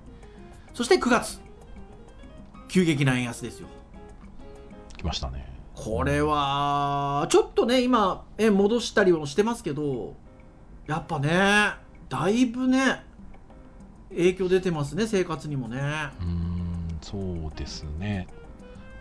[0.74, 1.40] そして9月。
[2.70, 3.68] 急激な円安ですよ。
[4.98, 5.49] 来ましたね
[5.82, 10.14] これはちょっとね今円戻したりもしてますけど
[10.88, 11.72] やっぱね
[12.10, 13.02] だいぶね
[14.10, 15.78] 影響出てますね生活にもね。
[15.78, 18.28] うーんそうですね。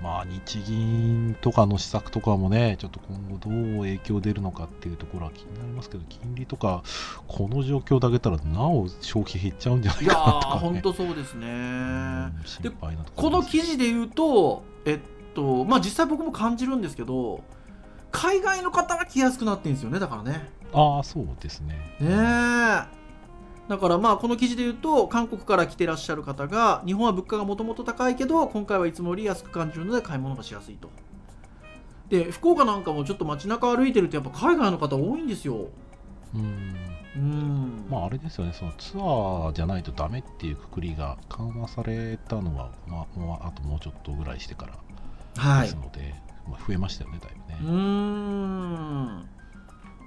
[0.00, 6.84] まあ日銀とかの施策とかもねちょっと今後どう影響出るのかっていうところは気になりますけど金利とか
[7.26, 11.48] この状況だけたらなお消費減っちゃうんじゃないいやかなとか、ね、ーほんとそうですね。
[11.48, 14.98] うん心配なとここの記事で言うとえっ
[15.38, 17.44] とまあ実際僕も感じるんですけど
[18.10, 20.48] 海外の方が来やすくなってるんですよねだからね。
[20.72, 21.74] ああそうですね。
[22.00, 22.98] ねえ。
[23.68, 30.90] だからまあこの記事で言うと韓国から来てらっしゃる方が日本は物価がもともと高いけど今回はいつもより安く感じるので買い物がしやすいと。
[32.08, 35.68] で福岡なんかもちょっと街中歩いてるとやっぱ海外の方多いんですよ。
[36.34, 36.74] うん。
[37.16, 37.86] うん。
[37.90, 43.06] まああれですよねそのツアーじゃないとダメっていうくくりが緩和されたのは、ま
[43.42, 44.78] あ、あともうちょっとぐらいしてから
[45.66, 46.14] すので、
[46.48, 49.20] まあ、増えましたよねだいぶうね、ーん。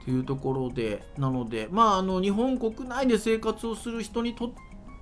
[0.01, 4.51] っていうところでなのでまああの日本国内で生活をする人にとっ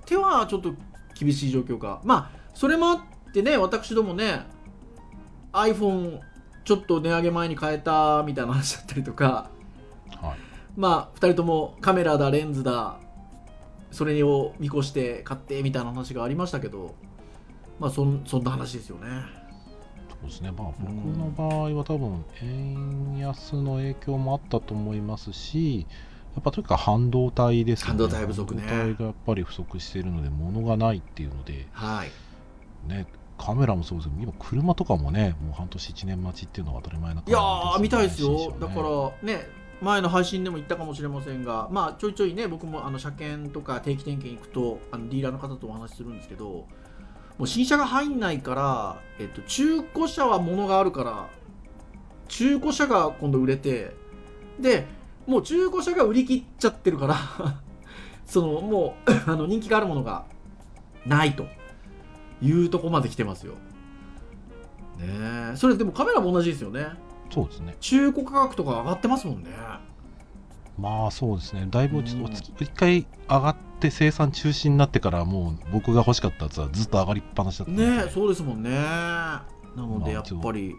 [0.04, 0.74] てはちょっと
[1.18, 2.00] 厳しい状況か。
[2.04, 4.42] まあそれもあってね私どもね
[5.52, 6.20] iPhone
[6.64, 9.50] ちょっと値上げ前に変えたみたいな話だったりとか。
[10.20, 10.36] はい。
[10.76, 12.98] まあ2人ともカメラだレンズだ
[13.90, 16.94] それを見越して買ってみたいな話がありましたけど
[17.80, 19.08] まあそんそんな話ですよね
[20.20, 20.52] そうですね。
[20.52, 25.86] まあ僕の場合は多分円安の影響もあったと思いますし
[26.34, 27.98] やっぱとにかく半導体ですよね。
[27.98, 28.62] 半導体不足ね。
[28.66, 32.88] 半導体がやっぱり不足しているので物がないっていうのではい。
[32.88, 33.06] ね
[33.38, 38.54] カメラもそうですけど今車とかもねもう半年1年待ちっていうのは当たり前な感じいやー見たいですよ。
[38.60, 39.48] だからね
[39.80, 46.66] 前の配信でも言ったかもしれませんがまあちょいちょいね僕もあの車検とか定期点検行くとあのディーラーの方とお話しするんですけど
[47.40, 51.30] もう新車が入んないから、えっと、中古車は物があるから
[52.28, 53.96] 中古車が今度売れて
[54.60, 54.84] で
[55.26, 57.16] もう中古車が売り切っちゃってるから
[58.26, 60.26] そのもうあの人気があるものが
[61.06, 61.46] ないと
[62.42, 63.54] いうとこまで来てますよ。
[64.98, 65.06] ね
[65.54, 66.88] えそれでもカメラも同じですよね。
[67.30, 69.48] そうですね中古価格とか上がってますもんね。
[70.78, 78.70] まあそうですねだいぶちょっうんと一回上がって生産中止になってからもう僕が欲しかったやつはずっと上がりっぱなしだったねえそうですもんね。
[78.70, 79.44] な
[79.76, 80.76] のでやっぱり、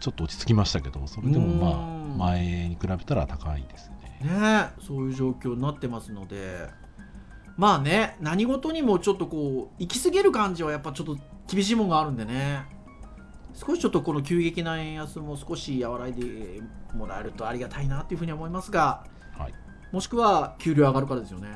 [0.00, 1.60] ちょっと落ち着きましたけどそれでもうん。
[1.60, 4.32] まあ前に比べたら高いですよね。
[4.32, 6.68] ねえそういう状況になってますので。
[7.56, 12.64] まあね何事にもちょっとこう行き過ぎる感じはやっぱちょっと厳しいもんがあるんでね。
[13.54, 16.62] 少しちょっとこの急激な円安も少し和らいで
[16.94, 19.04] もらえるとありがたいなっていうふうに思いますが。
[19.36, 19.54] はい。
[19.92, 21.48] もしくは給料上がるからですよね。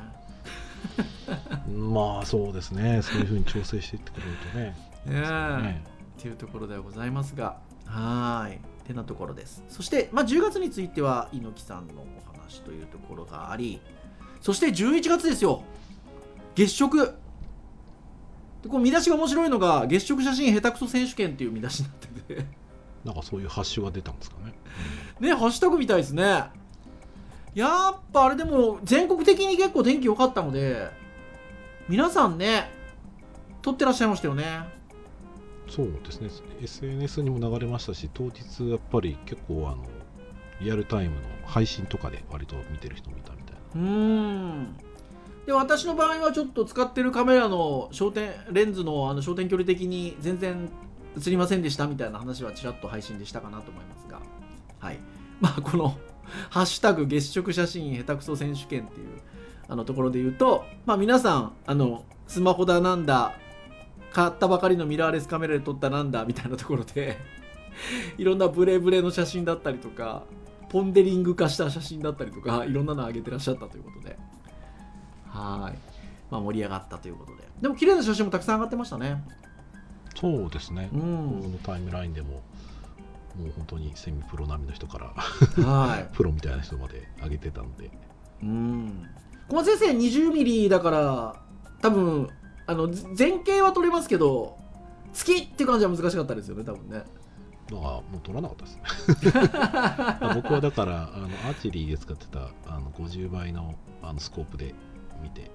[1.69, 3.01] まあそうですね。
[3.01, 4.75] そういうふうに調整していってくれるとね。
[5.05, 5.83] ねね。
[6.17, 7.57] っていうところではございますが。
[7.85, 9.63] はーいてなところです。
[9.69, 13.81] そして、まあ、10月については猪木さんのお話というところがあり
[14.41, 15.63] そして11月ですよ。
[16.55, 17.15] 月食。
[18.61, 22.65] でこの見出しが面白いのが月食写真下手くそ選手権っていう見出しになってて。
[23.03, 24.55] なんかそういうハッシュが出たんですかね、
[25.19, 26.45] ねハッシュタグみたいですね
[27.55, 30.89] やっぱあれでも全国的に結構天気良かったので
[31.87, 32.69] 皆さんね
[33.61, 34.45] 撮ってらっしゃいましたよね。
[35.67, 36.29] そうですね。
[36.61, 39.83] SNS にも流れましたし当日やっぱり結構あの
[40.61, 43.59] リアルタイムの配信とかで割と見てる人もいたみたいな。
[43.75, 44.77] うーん。
[45.47, 50.69] で私の場合はちょっと使ってるカメラの焦点レンズのあの焦点距離的に全然
[51.17, 54.19] 映りませんでしたみたいな話はちらっと配信でしたかなと思いますが。
[54.79, 54.99] はい。
[55.39, 55.97] まあこの
[56.49, 59.07] 「ハッシュタグ月食写真下手くそ選手権」っていう
[59.67, 63.33] あのところで言うとまあ皆さんあのスマホだなんだ
[64.11, 67.17] 買ったばかりのミラーレスカメラで撮ったなんだみたいなところで
[68.17, 70.23] いろんなブレブレの写真だったりとか
[70.69, 74.17] ポンデリング化した写真だったりとかいろんなの上げてらっしゃったということで。
[75.27, 75.77] はい、
[76.31, 77.43] まあ、盛り上がったということで。
[77.61, 79.21] でも綺麗な写真もたくさん上がってましたね。
[80.15, 82.41] そうですね、うこんのタイムラインでも
[83.37, 87.85] もう本当にセミプロ並みの人からは プロみたいな人まで上げてたので。
[87.85, 87.89] い
[88.43, 89.09] うん。
[89.49, 91.41] 小松先生20ミリだから
[91.81, 92.29] 多分
[92.65, 94.57] あのぜ前景は撮れますけど
[95.13, 97.03] 月っていう感じは難しかったですよね多分ね。
[97.67, 98.81] だからもう取らなかったですね。
[100.35, 104.75] 僕はだからあのアーチェリーで使ってたあの50倍のあのスコープで
[105.21, 105.51] 見て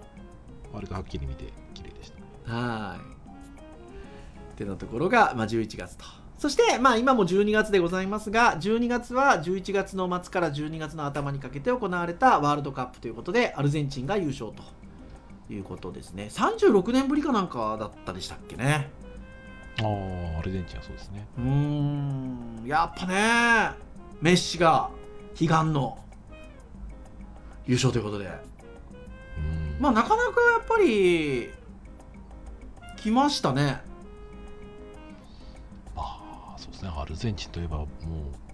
[0.74, 2.12] あれがはっきり見て綺麗でし
[2.46, 2.54] た。
[2.54, 3.00] はい。
[3.00, 6.04] ってなところが、まあ、11月と
[6.40, 14.62] そして、まあ、今も12月でございますが12月は11月の末から12月の頭にかけて行われたワールドカップということでアルゼンチンが優勝と
[15.52, 16.30] いうことですね。
[16.32, 18.88] 36年ぶりかなんかだったでしたっけね。
[19.82, 21.26] ああアルゼンチンはそうですね。
[21.36, 22.62] うーん。
[22.64, 23.76] やっぱね
[24.22, 24.88] メッシが
[25.38, 25.98] 悲願の
[27.66, 28.24] 優勝ということで。
[28.24, 29.76] うん。
[29.78, 31.50] まあなかなかやっぱり
[32.96, 33.62] 来ましたね。
[33.62, 33.89] まあ
[36.72, 36.90] そうですね。
[36.96, 37.86] アルゼンチンといえばもう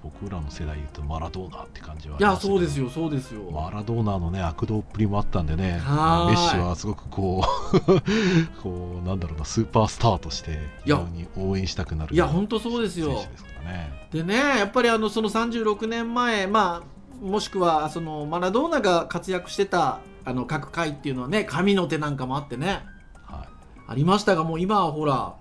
[0.03, 3.51] 僕らの世代でいうとマラドーナって感じはいやそうですよそうですよ。
[3.51, 6.35] マラドーナのね悪道っぷりもあったんでねメはい。
[6.35, 7.43] ッシはすごくこ
[7.73, 13.17] う こうなんだろうなスーパースターとして非常に応援したくなるいや本当そうですよ。
[13.19, 14.09] 選手ですからね。
[14.13, 16.83] でねやっぱりあのその36年前ま
[17.23, 22.85] あもしくはそのマラドーナが活躍してたあの各回っていうのはね神の手なんかもあってね。
[23.27, 23.49] はい。
[23.89, 25.35] ありましたがもう今はほら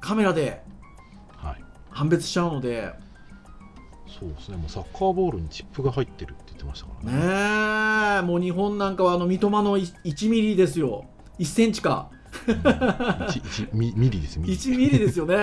[0.00, 0.63] カメラではい
[1.94, 2.92] 判別しちゃうので。
[4.06, 4.56] そうですね。
[4.56, 7.18] もうサッカーボールにチップが入ってるって言ってましたからね。
[7.18, 8.22] ねえ。
[8.22, 11.06] もう日本なんかはあの三笘の1ミリですよ。
[11.38, 12.10] 1センチか。
[12.46, 12.54] うん。
[13.28, 14.38] 一一ミミリです。
[14.38, 14.54] ミリ。
[14.54, 15.36] 1ミリですよね。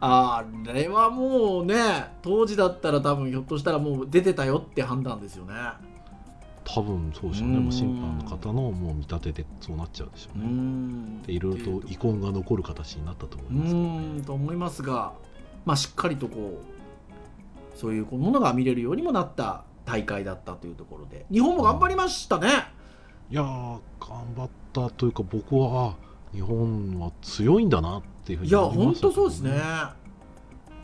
[0.00, 1.76] あれはもうね
[2.20, 5.54] 当時だったら多分ひょっとしたらもう出てたよって判断ですよね。
[6.64, 7.56] 多分そうでしょうね。
[7.56, 7.62] うん。
[7.64, 11.22] もう審判の方のもう見立てでそうなっちゃうでしょううねん。
[11.22, 14.24] でいろいろと遺恨が残る形になったと思いうますけどーん。
[14.24, 15.12] と思いますが、
[15.64, 16.60] まあ、しっかりとこ
[17.74, 22.48] うそういうものが見れるようにもなった大会だったというところで日本も頑張りましたね。
[23.30, 25.94] いやー頑張ったというか僕はあ
[26.32, 29.94] 日本は強いんだなっていうふうにいや思いましたけど本当そうですね。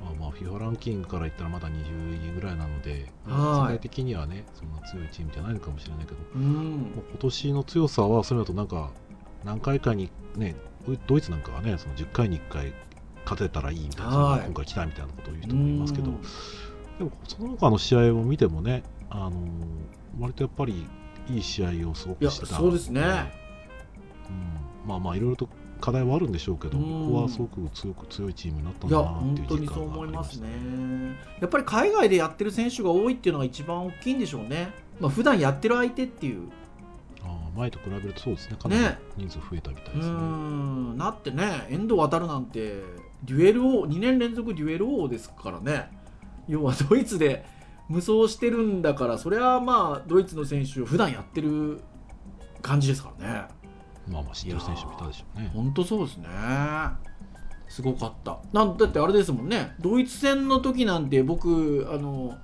[0.00, 8.90] まあまあ FIFA ランキングから言ったらまだ20位ぐらいなのではい世界的にはねそんな強いチームじゃないのかもしれないけどうん今年の強さはそれだとなんか
[9.44, 10.56] 何回かにね
[10.86, 12.72] ドドイツなんかはねその10回に1回
[13.30, 14.44] 勝てたらいいみたいな、はい。
[14.46, 16.20] 今回来たみたいなことを言う人もいますけどうん
[16.98, 19.34] でもその他の試合を見てもねあのー
[20.18, 20.86] 割とやっぱり
[21.28, 22.56] いい試合をすごくしてた。
[22.56, 23.00] そうですね。
[23.02, 25.48] うん、まあまあいろいろと
[25.80, 27.06] 課題はあるんでしょうけど、うん。
[27.06, 30.48] ここはすごく強く強いチームになったんだなっていう実感がそう思いまありますね。
[31.40, 34.72] やっぱり海外でやってる選手が多いっていうのが一番大きいんでしょうね。
[34.98, 36.50] まあ普段やってる相手っていう。
[37.22, 38.56] あー前と比べるとそうですね。
[38.60, 38.98] かなりね。
[39.16, 40.14] 人数増えたみたいですね。
[40.14, 40.98] ん。
[40.98, 42.82] なってね遠藤航なんて
[43.24, 45.90] デュエル王2年連続デュエル王ですからね。
[46.48, 47.44] 要はドイツで
[47.88, 51.80] 無双してるんだからそれはまあドイツの選手を普段やってる
[52.62, 53.48] 感じですからね。
[54.08, 55.50] まあまあ知ってる選手もいたでしょうね。
[55.54, 56.28] 本当そうですね。
[57.68, 58.40] すごかった。
[58.52, 59.74] なんだってあれですもんね。
[59.80, 62.36] ドイツ戦の時なんて僕あの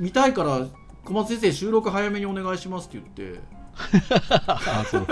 [0.00, 0.66] 見たいから
[1.04, 3.40] 小松先生収録早めにお願いしますって言って
[4.46, 5.06] あそう。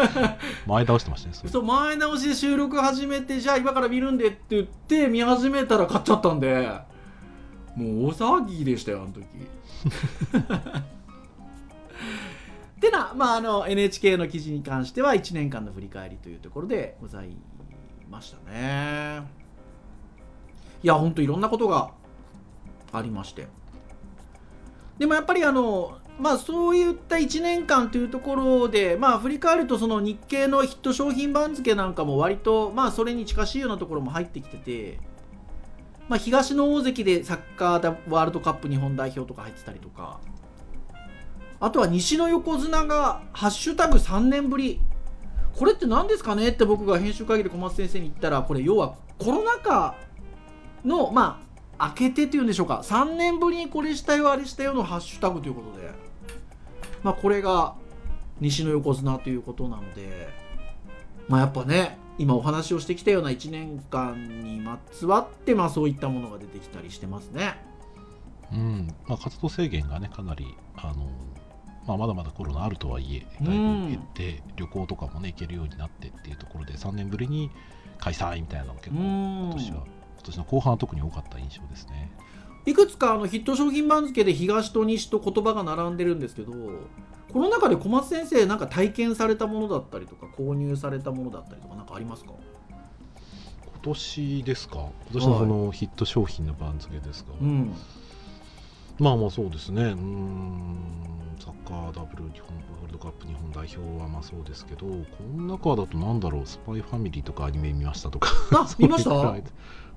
[0.67, 6.93] 前倒してましたねそう前倒しで収録始めてじゃあ今から見るんでって言って見始めたら買っちゃったんで。
[7.77, 9.25] もう大騒ぎでしたよあの時。
[12.81, 17.37] でな、まあ、あの NHK の記事に関しては1年間の振り返りというところでござい
[18.11, 19.23] ましたね。
[20.83, 21.93] いや本当いろんなことが
[22.93, 23.47] ありまして。
[24.99, 35.01] でもやっぱりあのまあそういった1年間というところでまあ振り返るとその日経のヒット商品番付なんかも割とまあそれに近しいようなところも入ってきてて
[36.09, 40.21] まあ東の大関でサッカーワールドカップ日本代表とか入ってたりとか
[41.59, 44.81] あとは西の横綱が「ハッシュタグ #3 年ぶり」
[45.57, 49.95] これって何ですかねって僕が編集会議で小松先生に言ったらこれ要はコロナ禍
[50.85, 51.41] のま
[51.79, 52.83] あ明けてというんでしょうか。
[52.85, 56.02] 3年ぶりにこれしたよあれしたよのハッシュタグということで。
[57.03, 57.75] まあこれが
[58.41, 60.29] 西の横綱ということなので
[61.29, 67.55] まあやっぱね今お話をしてきたような1年間にまつわってまあそういったものが出てきたりしてますね。
[68.53, 68.95] うん。
[69.07, 71.07] まあ、活動制限がねかなりあの、
[71.87, 73.85] まあ、まだまだコロナあるとはいえだいうん。
[73.85, 77.51] ぶ減って、旅行とかもね行けるようになってっていうところで3年ぶりに
[77.99, 79.43] 開催みたいなのが結構うん。
[79.45, 82.13] 今年は今年の後半は特に多かった印象ですね
[82.65, 92.33] いくつかあのヒット商品番付で東と西と言葉が並んでるんですけどこの中で小松先生なんか体験されたものだったりとか購入されたものだったりとか何かありますか？
[93.65, 94.77] 今年ですか？
[94.77, 97.75] 今年のそのヒット商品の番付ですか、うん。
[98.99, 99.83] まあまあそうですね。
[99.83, 100.87] うーん。
[101.41, 104.97] サッカーダブル日本ワールドカップ日本代表はまあそうですけどこ
[105.37, 106.47] の中だとなんだろう？
[106.47, 108.31] スパイファミリーとかアニメ見ましたとか。
[108.53, 109.11] あ見ました？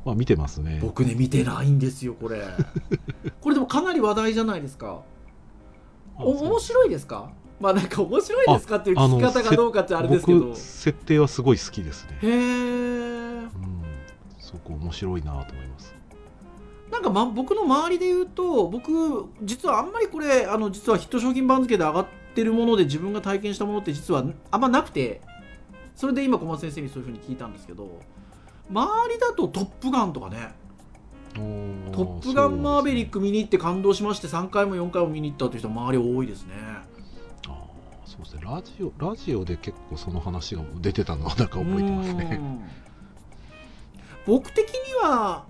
[0.06, 0.80] まあ見てますね。
[0.82, 2.42] 僕ね見てないんですよこれ。
[3.42, 5.02] これでもかなり話題じゃないですか。
[6.18, 7.32] お面白いですか？
[7.60, 10.40] まあなんか面白いですかっていう聞き方がどうかってあれですけど。
[10.40, 12.20] 僕設定はすごい好きですね。
[12.22, 13.50] へえうん。
[14.40, 15.96] すごく面白いなと思います。
[16.92, 25.20] なんか、ま、僕の周りで言うと僕実はあんまりこれあの実はヒット商品番付で上がってるもので自分が体験したものって実はあんまなくて
[25.96, 28.00] それで今小松先生にそういうふうに聞いたんですけど
[28.70, 30.56] 周りだと「トップガン」とかね
[31.36, 36.54] 「トップガンマーベリックク」見に行って感動しまして3回も4回も見に行ったという人周り多いですね。
[38.06, 38.42] そうですね。
[38.44, 42.40] ラジオラジオで結構その話が出てたのはなんか覚えてますね。
[42.42, 42.66] うん。
[44.26, 45.46] 僕的には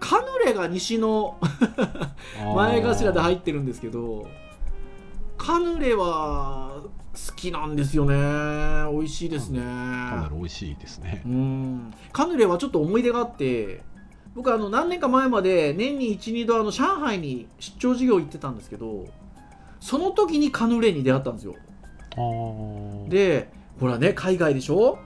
[0.00, 1.38] カヌレが西の
[2.54, 4.26] 前頭で入ってるんですけど
[5.36, 6.77] カヌレは
[7.26, 8.14] 好きなんですよね。
[8.92, 9.60] 美味しいですね。
[9.60, 9.64] か
[10.16, 11.22] なり美味しいですね。
[11.24, 11.94] うん。
[12.12, 13.82] カヌレはちょっと思い出があって
[14.34, 19.06] 僕あの何年か前まで年に12度あの上海に出張授業行ってたんですけど
[19.80, 21.56] その時にカヌレに出会ったんですよ。
[23.08, 23.48] で
[23.80, 24.98] ほらね海外でしょ？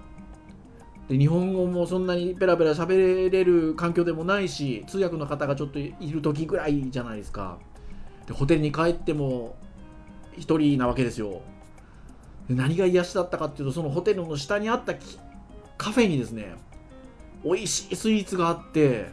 [1.09, 7.59] で日本語もそんなにペラペラ喋れる環境でもないし通訳の方がちょっといる時ぐらいじゃないですか。
[8.27, 9.57] でホテルに帰っても
[10.37, 11.31] 一人なわけですよ。
[11.31, 11.41] で
[12.49, 15.19] 何が癒しだったかっていうとそのホテルの下にあったき
[15.79, 16.55] カフェにですね
[17.45, 19.07] 美味しいスイーツがあって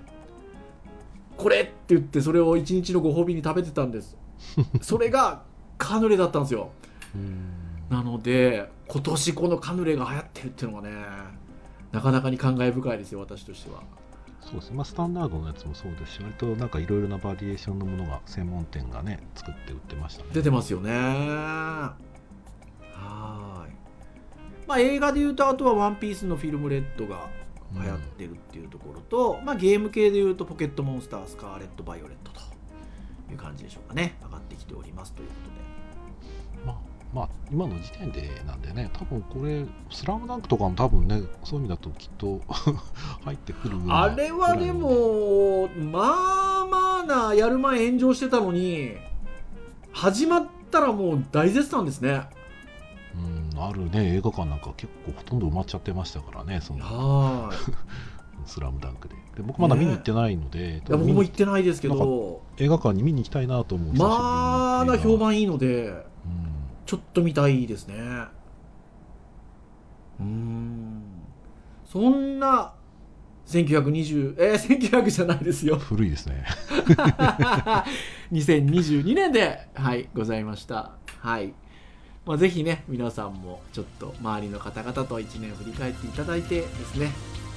[1.38, 4.18] これって言ってそれを一日のご褒美に食べてたんです。
[4.82, 5.44] それが
[5.78, 6.72] カヌレだったんですよ。
[7.16, 7.50] うん。
[7.90, 10.96] なので今年このカヌレが流行ってるっていうのがね
[11.92, 13.82] なかなかに感慨深いですよ私としては。
[14.42, 20.30] そうですね、まあ、スタンダードのやつもそうですし割となんかいろいろなバリエーションのものが専門店がね作って売ってましたね。
[20.34, 22.09] 出てますよね
[23.10, 23.74] はーい。
[24.68, 27.30] まあ映画でいうとあとは「ワンピースのフィルムレッドが
[27.74, 32.42] 流行ってるっていうところと、まあゲーム系でいうとポケットモンスタースカーレット・バイオレットと
[33.32, 34.16] いう感じでしょうかね。
[34.24, 36.66] 上がってきておりますということで。
[36.66, 36.76] まあ
[37.14, 38.90] まあ今の時点でなんでね。
[38.94, 42.42] 多分これ「スラムダンクとかも多分ねそういう意味だときっと
[43.26, 46.02] 入ってくるあれはでもま
[46.62, 48.92] あまあなやる前炎上してたのに
[49.92, 52.22] 始まったらもう大絶賛ですね
[53.60, 57.52] うんあるね映画館なんか結構ほとんど埋まっちゃってましたからねそのは
[58.46, 59.16] 「スラムダンクで。
[59.36, 62.42] で僕まだ見に行ってないので、いいや僕も行ってないですけど。
[62.58, 66.06] 映画館に見に行きたいなと思うまあな評判いいのでうん。
[66.86, 67.96] ちょっと見たいですね。
[70.20, 71.04] うーん。
[71.86, 72.74] そんな
[73.46, 75.78] 1920えー、1900じゃないですよ。
[75.78, 76.46] 古いですね。
[78.32, 80.92] 2022年ではいございました。
[81.20, 81.54] はい
[82.30, 87.10] まあ、ぜひね皆さんもちょっと周りの方々と1年振り返っていただいてですね、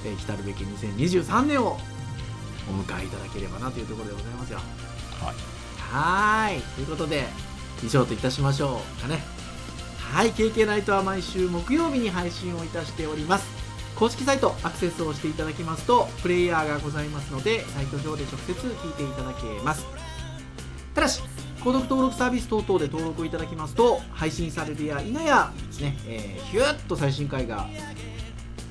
[0.03, 1.77] えー、来たるべき2023年を
[2.67, 4.57] お迎えいただければなというところでございますよ。
[4.57, 5.35] はい。
[5.77, 6.61] はーい。
[6.61, 7.25] ということで
[7.85, 9.19] 以上といたしましょうかね。
[9.99, 10.31] はい。
[10.31, 13.45] KK ナイトは毎週木曜日に配信をいたしております。
[13.95, 19.85] 公式サイトアクセスをしていただきますとプレイヤーがございますのでサイト上で直接聞いていただけます。
[20.95, 21.21] ただし
[21.63, 27.65] 購読登録サービス等々で登録をいただきますと配信されるや否やですね、えー、ヒューッと最新回が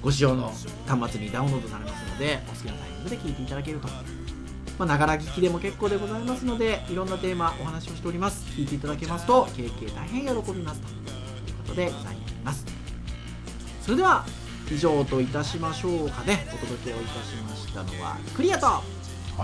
[0.02, 0.52] ご使用の
[0.86, 3.88] 端末にダウンロードされますのでお好きなタイミングで聞いていただけると。
[4.78, 8.44] まあながら聞きでも結構でございますのでいろんなテーマお話をしております。
[8.50, 12.66] 聞いていただけますと経験大変喜びますということでございます。
[13.80, 14.26] それでは
[14.70, 16.46] 以上といたしましょうかね。
[16.52, 18.66] お届けをいたしましたのはクリアと。
[18.66, 18.82] は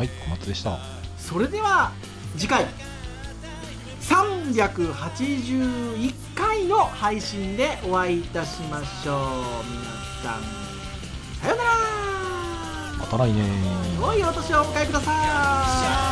[0.05, 0.78] い小松でした。
[1.16, 1.92] それでは
[2.36, 2.66] 次回
[4.09, 9.18] 381回の配信でお会いいたしましょう。
[9.70, 9.82] 皆
[10.22, 10.40] さん
[11.42, 11.70] さようなら。
[12.98, 13.46] また来年。
[14.00, 15.12] 良いお年をお迎えくださ
[16.04, 16.07] い